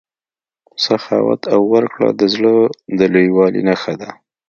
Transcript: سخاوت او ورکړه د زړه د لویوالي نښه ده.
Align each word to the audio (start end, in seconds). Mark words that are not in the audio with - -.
سخاوت 0.85 1.41
او 1.53 1.61
ورکړه 1.73 2.09
د 2.19 2.21
زړه 2.33 2.53
د 2.97 2.99
لویوالي 3.13 3.61
نښه 3.69 3.93
ده. 4.01 4.09